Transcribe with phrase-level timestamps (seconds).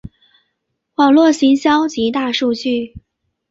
[0.95, 2.95] 网路行销及大数据